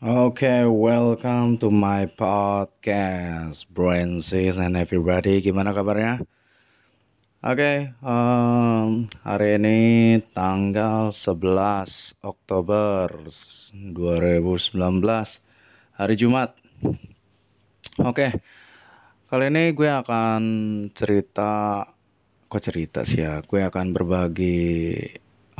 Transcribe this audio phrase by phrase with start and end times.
[0.00, 5.44] Okay, welcome to my podcast, Brancis and everybody.
[5.44, 6.24] Gimana kabarnya?
[7.44, 9.78] Oke, em, hari ini
[10.32, 13.12] tanggal 11 Oktober
[13.76, 15.44] 2019,
[15.92, 16.56] hari Jumat.
[18.00, 18.40] Oke,
[19.28, 20.42] kali ini gue akan
[20.96, 21.84] cerita,
[22.48, 23.44] kok cerita sih ya?
[23.44, 24.64] Gue akan berbagi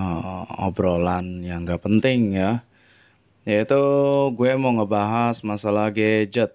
[0.00, 2.64] eh, obrolan yang gak penting ya
[3.48, 3.80] yaitu
[4.36, 6.52] gue mau ngebahas masalah gadget.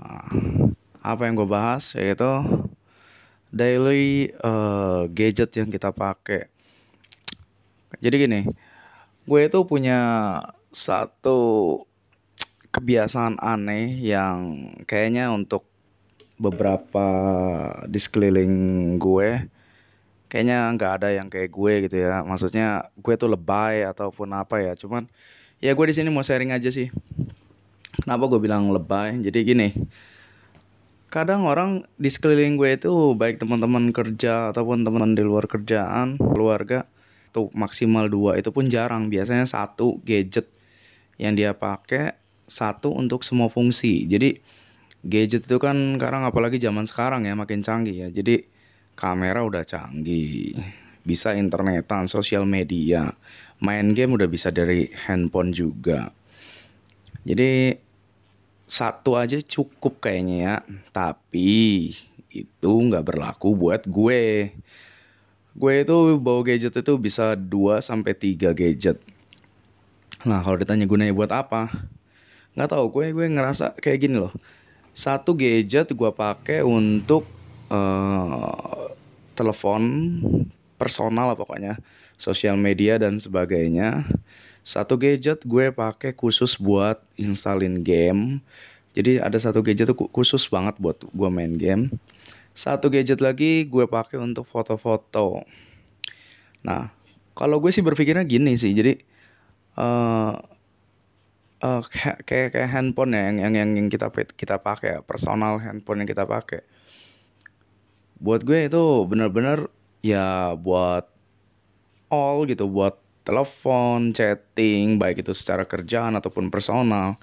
[0.00, 0.28] Nah,
[1.12, 2.30] apa yang gue bahas yaitu
[3.52, 6.48] daily uh, gadget yang kita pakai.
[8.00, 8.40] Jadi gini,
[9.28, 10.00] gue itu punya
[10.72, 11.80] satu
[12.72, 15.68] kebiasaan aneh yang kayaknya untuk
[16.40, 17.06] beberapa
[17.84, 18.54] di sekeliling
[18.96, 19.46] gue
[20.32, 22.24] kayaknya nggak ada yang kayak gue gitu ya.
[22.24, 25.04] Maksudnya gue tuh lebay ataupun apa ya cuman
[25.60, 26.88] ya gue di sini mau sharing aja sih.
[28.00, 29.20] Kenapa gue bilang lebay?
[29.20, 29.68] Jadi gini
[31.12, 36.88] kadang orang di sekeliling gue itu baik teman-teman kerja ataupun teman di luar kerjaan keluarga
[37.36, 39.12] tuh maksimal dua itu pun jarang.
[39.12, 40.48] Biasanya satu gadget
[41.20, 42.16] yang dia pakai
[42.48, 44.08] satu untuk semua fungsi.
[44.08, 44.40] Jadi
[45.04, 48.08] gadget itu kan sekarang apalagi zaman sekarang ya makin canggih ya.
[48.08, 48.48] Jadi
[48.94, 50.54] kamera udah canggih,
[51.02, 53.14] bisa internetan, sosial media,
[53.58, 56.10] main game udah bisa dari handphone juga.
[57.22, 57.78] Jadi
[58.66, 60.54] satu aja cukup kayaknya ya,
[60.90, 61.92] tapi
[62.32, 64.50] itu nggak berlaku buat gue.
[65.52, 68.96] Gue itu bawa gadget itu bisa 2 sampai 3 gadget.
[70.24, 71.68] Nah, kalau ditanya gunanya buat apa?
[72.56, 74.32] Nggak tahu, gue gue ngerasa kayak gini loh.
[74.96, 77.28] Satu gadget gue pakai untuk
[77.72, 78.92] uh,
[79.32, 79.82] telepon
[80.76, 81.80] personal pokoknya
[82.20, 84.04] sosial media dan sebagainya.
[84.62, 88.38] Satu gadget gue pakai khusus buat installin game.
[88.92, 91.90] Jadi ada satu gadget tuh khusus banget buat gue main game.
[92.52, 95.42] Satu gadget lagi gue pakai untuk foto-foto.
[96.62, 99.00] Nah kalau gue sih berpikirnya gini sih jadi
[99.80, 100.36] uh,
[101.64, 101.82] uh,
[102.28, 106.60] kayak kayak handphone ya yang yang yang kita kita pakai personal handphone yang kita pakai
[108.22, 109.66] buat gue itu bener-bener
[109.98, 111.10] ya buat
[112.06, 117.18] all gitu buat telepon, chatting, baik itu secara kerjaan ataupun personal.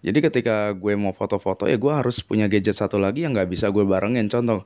[0.00, 3.68] Jadi ketika gue mau foto-foto ya gue harus punya gadget satu lagi yang nggak bisa
[3.68, 4.32] gue barengin.
[4.32, 4.64] Contoh,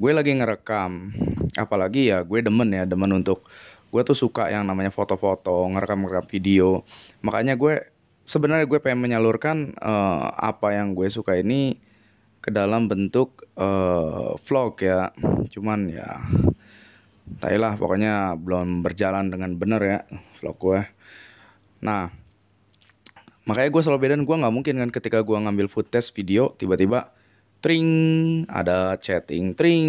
[0.00, 1.12] gue lagi ngerekam,
[1.56, 3.44] apalagi ya gue demen ya demen untuk
[3.92, 6.88] gue tuh suka yang namanya foto-foto, ngerekam-ngerekam video.
[7.20, 7.92] Makanya gue
[8.24, 11.76] sebenarnya gue pengen menyalurkan uh, apa yang gue suka ini
[12.40, 15.12] ke dalam bentuk uh, vlog ya.
[15.52, 16.20] Cuman ya
[17.40, 19.98] lah pokoknya belum berjalan dengan bener ya
[20.42, 20.80] vlog gue
[21.80, 22.10] nah
[23.46, 27.14] makanya gue selalu beda gue nggak mungkin kan ketika gue ngambil footage video tiba-tiba
[27.64, 27.88] tring
[28.50, 29.88] ada chatting tring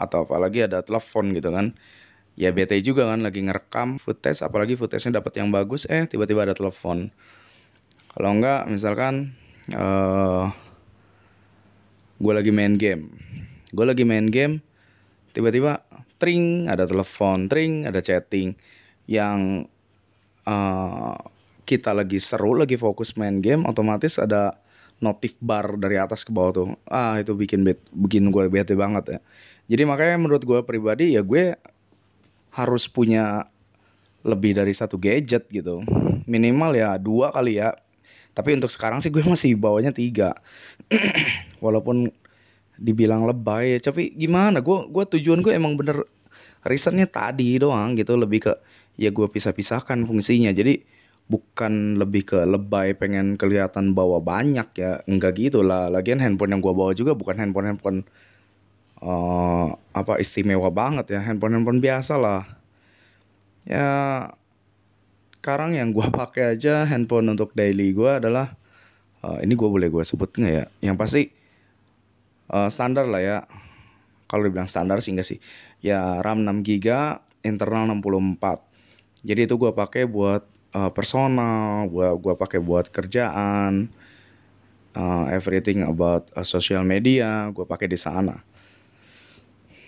[0.00, 1.76] atau apalagi ada telepon gitu kan.
[2.38, 6.56] Ya bete juga kan lagi ngerekam footage apalagi footage-nya dapat yang bagus eh tiba-tiba ada
[6.56, 7.12] telepon.
[8.16, 9.36] Kalau enggak misalkan
[9.76, 10.48] uh,
[12.20, 13.08] gue lagi main game.
[13.72, 14.60] Gue lagi main game
[15.32, 15.80] tiba-tiba
[16.20, 18.52] tring ada telepon tring ada chatting
[19.06, 19.64] yang
[20.44, 21.16] uh,
[21.64, 24.58] kita lagi seru lagi fokus main game otomatis ada
[25.00, 26.68] notif bar dari atas ke bawah tuh.
[26.84, 29.18] Ah itu bikin bet bikin gue bete banget ya.
[29.72, 31.56] Jadi makanya menurut gue pribadi ya gue
[32.52, 33.48] harus punya
[34.20, 35.80] lebih dari satu gadget gitu.
[36.28, 37.72] Minimal ya dua kali ya.
[38.36, 40.36] Tapi untuk sekarang sih gue masih bawanya tiga
[41.60, 42.10] walaupun
[42.80, 44.64] dibilang lebay ya tapi gimana?
[44.64, 46.08] Gue gue tujuan gue emang bener
[46.64, 48.52] risetnya tadi doang gitu lebih ke
[48.96, 50.52] ya gue pisah-pisahkan fungsinya.
[50.52, 50.80] Jadi
[51.30, 55.86] bukan lebih ke lebay pengen kelihatan bawa banyak ya enggak gitu lah.
[55.92, 57.98] Lagian handphone yang gue bawa juga bukan handphone handphone
[59.04, 61.20] uh, apa istimewa banget ya.
[61.22, 62.42] Handphone handphone biasa lah.
[63.68, 63.88] Ya
[65.40, 68.52] sekarang yang gue pakai aja handphone untuk daily gue adalah
[69.24, 70.64] uh, ini gue boleh gue sebut nggak ya?
[70.84, 71.22] Yang pasti
[72.50, 73.38] uh, standar lah ya.
[74.30, 75.38] Kalau dibilang standar sih enggak sih.
[75.82, 76.86] Ya RAM 6 GB
[77.42, 78.70] internal 64
[79.20, 80.42] jadi itu gue pakai buat
[80.72, 83.92] uh, personal gue gua pakai buat kerjaan
[84.96, 88.40] uh, everything about uh, social media gue pakai di sana.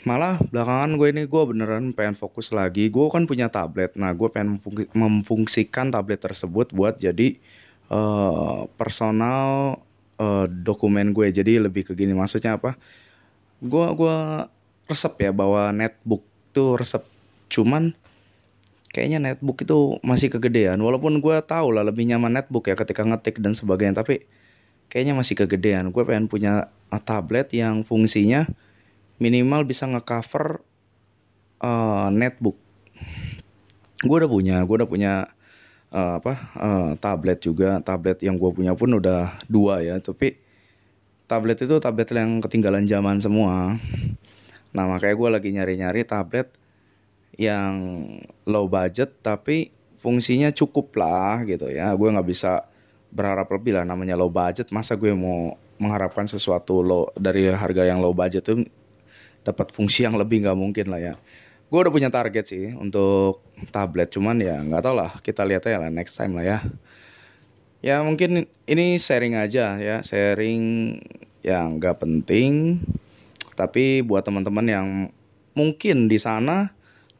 [0.03, 2.91] Malah belakangan gue ini gue beneran pengen fokus lagi.
[2.91, 3.95] Gue kan punya tablet.
[3.95, 4.59] Nah gue pengen
[4.93, 7.39] memfungsikan tablet tersebut buat jadi
[7.87, 9.79] uh, personal
[10.21, 11.31] uh, dokumen gue.
[11.31, 12.77] Jadi lebih ke gini maksudnya apa?
[13.63, 14.49] Gue gua
[14.91, 17.05] resep ya bahwa netbook tuh resep.
[17.49, 17.95] Cuman
[18.93, 20.77] kayaknya netbook itu masih kegedean.
[20.83, 24.27] Walaupun gue tahu lah lebih nyaman netbook ya ketika ngetik dan sebagainya tapi
[24.93, 25.95] kayaknya masih kegedean.
[25.95, 26.69] Gue pengen punya
[27.09, 28.45] tablet yang fungsinya
[29.17, 30.61] minimal bisa ngecover
[31.65, 32.61] uh, netbook.
[34.05, 35.13] Gue udah punya gue udah punya
[35.93, 37.79] uh, apa uh, tablet juga.
[37.85, 40.35] Tablet yang gue punya pun udah dua ya tapi
[41.29, 43.77] tablet itu tablet yang ketinggalan zaman semua.
[44.73, 46.49] Nah makanya gue lagi nyari-nyari tablet
[47.37, 48.05] yang
[48.45, 51.93] low budget tapi fungsinya cukup lah gitu ya.
[51.95, 52.67] Gue nggak bisa
[53.13, 54.73] berharap lebih lah namanya low budget.
[54.73, 58.65] Masa gue mau mengharapkan sesuatu low dari harga yang low budget tuh
[59.43, 61.15] dapat fungsi yang lebih nggak mungkin lah ya.
[61.73, 63.41] Gue udah punya target sih untuk
[63.73, 66.59] tablet cuman ya nggak tau lah kita lihat aja lah next time lah ya.
[67.83, 70.97] Ya mungkin ini sharing aja ya sharing
[71.43, 72.79] yang nggak penting
[73.59, 74.87] tapi buat teman-teman yang
[75.53, 76.73] mungkin di sana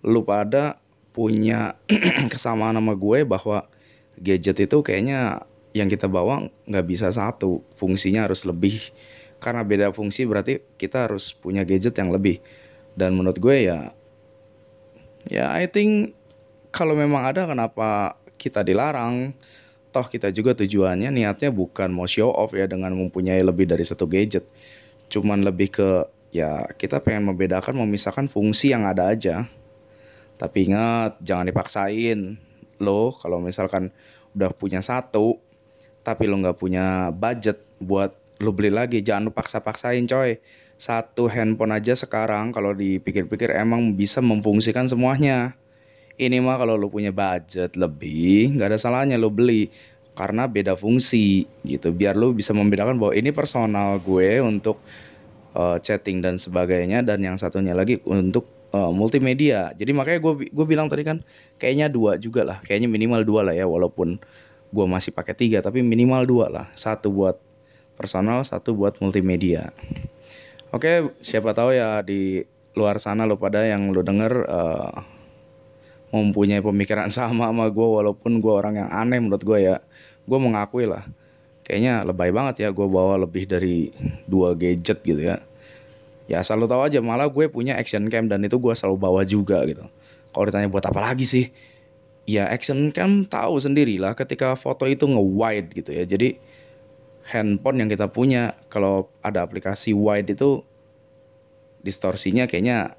[0.07, 0.81] lu pada
[1.13, 1.77] punya
[2.33, 3.69] kesamaan sama gue bahwa
[4.17, 8.81] gadget itu kayaknya yang kita bawa nggak bisa satu fungsinya harus lebih.
[9.43, 12.41] Karena beda fungsi berarti kita harus punya gadget yang lebih.
[12.97, 13.93] Dan menurut gue ya
[15.29, 16.17] ya I think
[16.73, 19.37] kalau memang ada kenapa kita dilarang?
[19.93, 24.09] Toh kita juga tujuannya niatnya bukan mau show off ya dengan mempunyai lebih dari satu
[24.09, 24.49] gadget.
[25.13, 25.89] Cuman lebih ke
[26.33, 29.45] ya kita pengen membedakan memisahkan fungsi yang ada aja.
[30.41, 32.41] Tapi ingat jangan dipaksain.
[32.81, 33.93] Lo kalau misalkan
[34.33, 35.37] udah punya satu
[36.01, 40.41] tapi lo nggak punya budget buat lo beli lagi jangan lo paksa-paksain coy.
[40.81, 45.53] Satu handphone aja sekarang kalau dipikir-pikir emang bisa memfungsikan semuanya
[46.21, 49.73] ini mah kalau lo punya budget lebih nggak ada salahnya lo beli.
[50.13, 51.89] Karena beda fungsi gitu.
[51.89, 54.77] Biar lo bisa membedakan bahwa ini personal gue untuk
[55.57, 58.45] uh, chatting dan sebagainya dan yang satunya lagi untuk
[58.77, 59.73] uh, multimedia.
[59.73, 61.25] Jadi makanya gue gue bilang tadi kan
[61.57, 62.61] kayaknya dua juga lah.
[62.61, 64.21] Kayaknya minimal dua lah ya walaupun
[64.69, 66.67] gue masih pakai tiga tapi minimal dua lah.
[66.77, 67.41] Satu buat
[67.97, 69.73] personal satu buat multimedia.
[70.77, 72.45] Oke siapa tahu ya di
[72.77, 74.93] luar sana lo pada yang lo denger uh,
[76.13, 79.77] mempunyai pemikiran sama sama gue walaupun gue orang yang aneh menurut gue ya.
[80.29, 81.03] Gue mengakui lah
[81.63, 83.91] kayaknya lebay banget ya gue bawa lebih dari
[84.29, 85.41] dua gadget gitu ya.
[86.31, 89.65] Ya selalu tahu aja malah gue punya action cam dan itu gue selalu bawa juga
[89.67, 89.83] gitu.
[90.33, 91.47] Kalau ditanya buat apa lagi sih?
[92.29, 96.05] Ya action cam tahu sendiri lah ketika foto itu nge-wide gitu ya.
[96.07, 96.39] Jadi
[97.27, 100.63] handphone yang kita punya kalau ada aplikasi wide itu
[101.83, 102.95] distorsinya kayaknya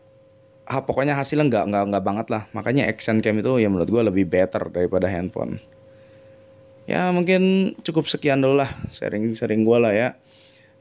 [0.64, 2.44] ah pokoknya hasilnya nggak nggak nggak banget lah.
[2.56, 5.60] Makanya action cam itu ya menurut gue lebih better daripada handphone.
[6.88, 10.10] Ya mungkin cukup sekian dulu lah sharing-sharing gue lah ya.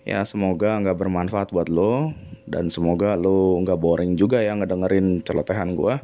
[0.03, 2.11] Ya semoga nggak bermanfaat buat lo
[2.51, 5.95] dan semoga lo nggak boring juga ya ngedengerin celotehan gue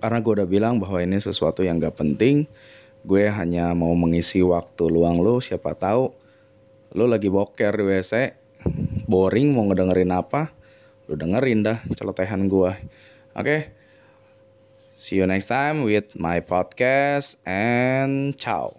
[0.00, 2.44] karena gue udah bilang bahwa ini sesuatu yang gak penting
[3.06, 6.12] gue hanya mau mengisi waktu luang lo siapa tahu
[6.96, 8.12] lo lagi boker di WC
[9.06, 10.50] boring mau ngedengerin apa
[11.06, 12.72] lo dengerin dah celotehan gue
[13.34, 13.70] oke okay?
[14.98, 18.74] see you next time with my podcast and ciao